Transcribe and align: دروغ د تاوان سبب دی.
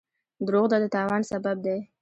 دروغ 0.45 0.65
د 0.71 0.73
تاوان 0.95 1.21
سبب 1.31 1.57
دی. 1.65 1.77